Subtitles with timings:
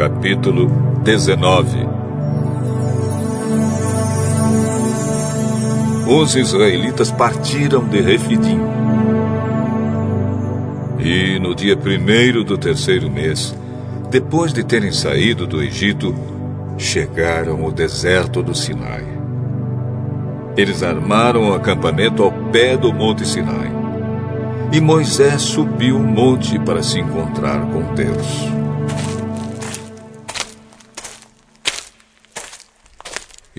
[0.00, 0.66] Capítulo
[1.04, 1.86] 19
[6.08, 8.58] Os israelitas partiram de Refidim.
[10.98, 13.54] E no dia primeiro do terceiro mês,
[14.08, 16.14] depois de terem saído do Egito,
[16.78, 19.04] chegaram ao deserto do Sinai.
[20.56, 23.70] Eles armaram o acampamento ao pé do Monte Sinai.
[24.72, 28.60] E Moisés subiu o monte para se encontrar com Deus.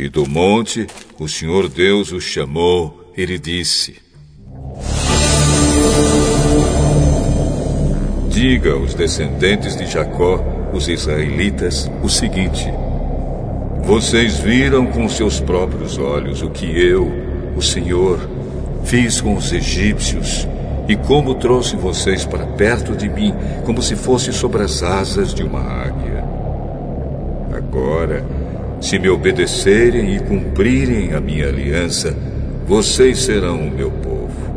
[0.01, 0.87] E do monte
[1.19, 4.01] o Senhor Deus o chamou e lhe disse:
[8.27, 12.65] Diga aos descendentes de Jacó, os israelitas, o seguinte:
[13.83, 17.07] Vocês viram com seus próprios olhos o que eu,
[17.55, 18.27] o Senhor,
[18.83, 20.47] fiz com os egípcios
[20.87, 23.35] e como trouxe vocês para perto de mim,
[23.67, 26.25] como se fosse sobre as asas de uma águia.
[27.55, 28.40] Agora,
[28.81, 32.15] se me obedecerem e cumprirem a minha aliança,
[32.67, 34.51] vocês serão o meu povo.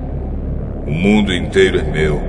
[0.87, 2.21] O mundo inteiro é meu,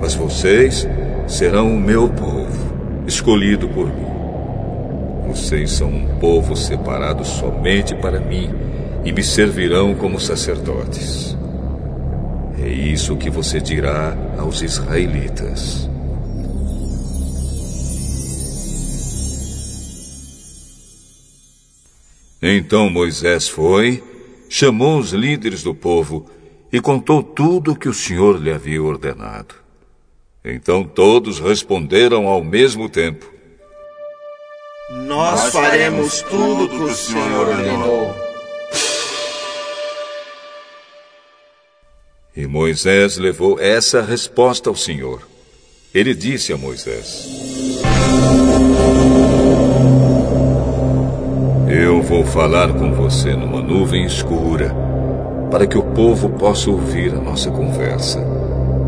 [0.00, 0.88] mas vocês
[1.28, 4.06] serão o meu povo, escolhido por mim.
[5.28, 8.50] Vocês são um povo separado somente para mim
[9.04, 11.36] e me servirão como sacerdotes.
[12.60, 15.88] É isso que você dirá aos israelitas.
[22.48, 24.04] Então Moisés foi,
[24.48, 26.30] chamou os líderes do povo
[26.72, 29.56] e contou tudo o que o Senhor lhe havia ordenado.
[30.44, 33.28] Então todos responderam ao mesmo tempo:
[35.08, 38.14] Nós faremos tudo o que o Senhor ordenou.
[42.36, 45.26] E Moisés levou essa resposta ao Senhor.
[45.92, 47.26] Ele disse a Moisés:
[51.78, 54.74] Eu vou falar com você numa nuvem escura,
[55.50, 58.18] para que o povo possa ouvir a nossa conversa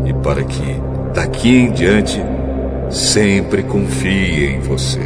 [0.07, 0.81] e para que,
[1.13, 2.19] daqui em diante,
[2.89, 5.01] sempre confie em você.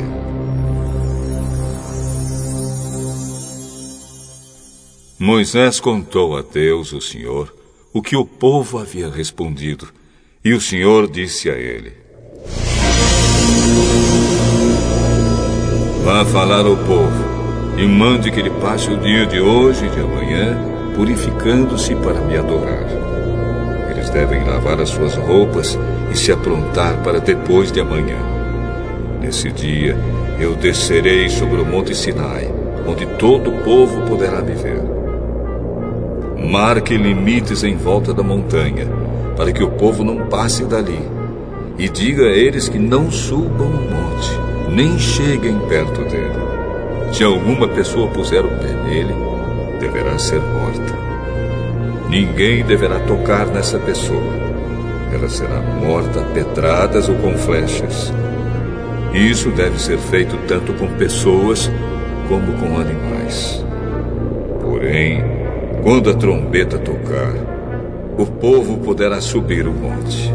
[5.19, 7.53] Moisés contou a Deus, o Senhor,
[7.91, 9.89] o que o povo havia respondido,
[10.41, 11.91] e o Senhor disse a ele:
[16.05, 17.32] Vá falar ao povo
[17.77, 20.57] e mande que ele passe o dia de hoje e de amanhã
[20.95, 22.85] purificando-se para me adorar.
[23.89, 25.77] Eles devem lavar as suas roupas
[26.11, 28.17] e se aprontar para depois de amanhã.
[29.19, 29.97] Nesse dia
[30.39, 32.49] eu descerei sobre o monte Sinai,
[32.87, 34.81] onde todo o povo poderá me ver.
[36.49, 38.87] Marque limites em volta da montanha,
[39.35, 40.99] para que o povo não passe dali.
[41.77, 44.39] E diga a eles que não subam o monte,
[44.69, 46.52] nem cheguem perto dele.
[47.13, 49.13] Se alguma pessoa puser o pé nele,
[49.79, 50.97] deverá ser morta.
[52.09, 54.33] Ninguém deverá tocar nessa pessoa.
[55.13, 58.11] Ela será morta a pedradas ou com flechas.
[59.13, 61.71] Isso deve ser feito tanto com pessoas
[62.27, 63.63] como com animais.
[64.59, 65.23] Porém,
[65.83, 67.35] quando a trombeta tocar,
[68.17, 70.33] o povo poderá subir o monte.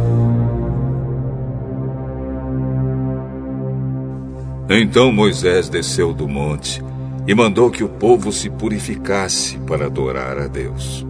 [4.69, 6.83] Então Moisés desceu do monte
[7.27, 11.07] e mandou que o povo se purificasse para adorar a Deus.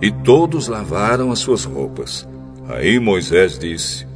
[0.00, 2.26] E todos lavaram as suas roupas.
[2.68, 4.06] Aí Moisés disse: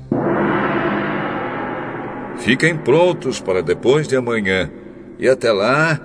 [2.39, 4.71] Fiquem prontos para depois de amanhã,
[5.19, 6.01] e até lá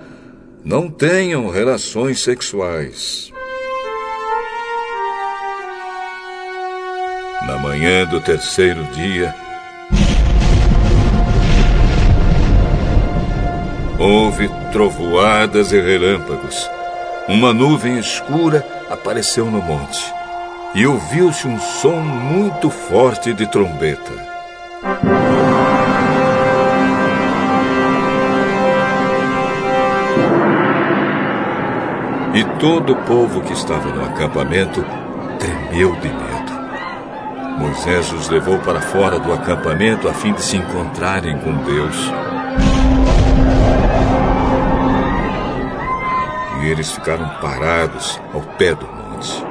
[0.63, 3.31] não tenham relações sexuais.
[7.45, 9.33] Na manhã do terceiro dia,
[14.27, 16.69] Houve trovoadas e relâmpagos.
[17.29, 20.13] Uma nuvem escura apareceu no monte
[20.75, 24.11] e ouviu-se um som muito forte de trombeta.
[32.33, 34.85] E todo o povo que estava no acampamento
[35.39, 37.57] tremeu de medo.
[37.57, 42.11] Moisés os levou para fora do acampamento a fim de se encontrarem com Deus.
[46.67, 49.41] E eles ficaram parados ao pé do monte.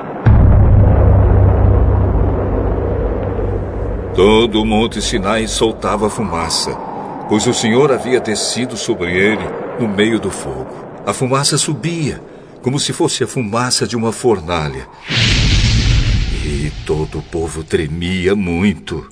[4.15, 6.77] Todo o monte Sinai soltava fumaça,
[7.27, 9.49] pois o Senhor havia descido sobre ele
[9.81, 10.69] no meio do fogo.
[11.07, 12.21] A fumaça subia,
[12.61, 14.87] como se fosse a fumaça de uma fornalha.
[16.45, 19.09] E todo o povo tremia muito.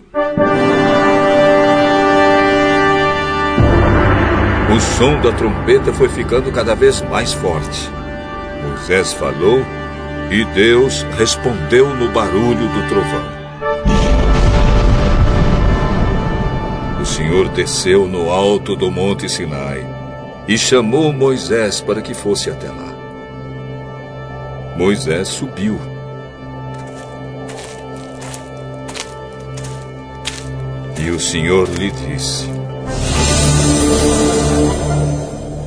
[4.72, 7.90] O som da trombeta foi ficando cada vez mais forte.
[8.62, 9.60] Moisés falou
[10.30, 13.34] e Deus respondeu no barulho do trovão.
[17.00, 19.86] O Senhor desceu no alto do monte Sinai
[20.48, 22.94] e chamou Moisés para que fosse até lá.
[24.76, 25.78] Moisés subiu.
[30.98, 32.48] E o Senhor lhe disse: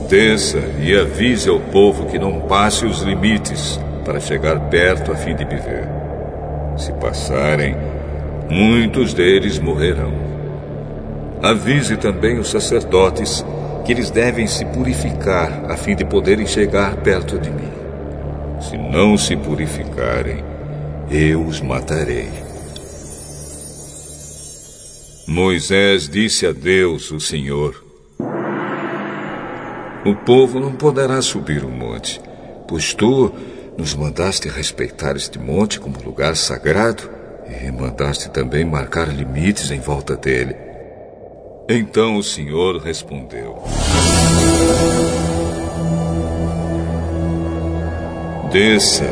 [0.09, 5.36] Desça e avise ao povo que não passe os limites para chegar perto a fim
[5.36, 5.86] de me ver.
[6.77, 7.75] Se passarem,
[8.50, 10.13] muitos deles morrerão.
[11.44, 13.45] Avise também os sacerdotes
[13.86, 17.71] que eles devem se purificar a fim de poderem chegar perto de mim.
[18.62, 20.42] Se não se purificarem,
[21.12, 22.30] eu os matarei.
[25.27, 27.87] Moisés disse a Deus, o Senhor:
[30.07, 32.21] O povo não poderá subir o monte,
[32.65, 33.30] pois tu
[33.77, 37.09] nos mandaste respeitar este monte como lugar sagrado
[37.45, 40.56] e mandaste também marcar limites em volta dele.
[41.68, 43.62] Então o Senhor respondeu:
[48.50, 49.09] Desça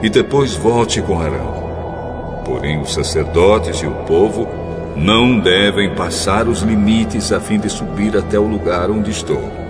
[0.00, 2.42] e depois volte com Arão.
[2.44, 4.46] Porém, os sacerdotes e o povo
[4.94, 9.65] não devem passar os limites a fim de subir até o lugar onde estou.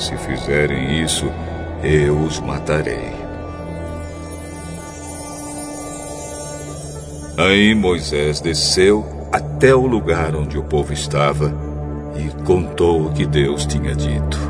[0.00, 1.30] Se fizerem isso,
[1.84, 3.12] eu os matarei.
[7.36, 11.52] Aí Moisés desceu até o lugar onde o povo estava
[12.16, 14.49] e contou o que Deus tinha dito.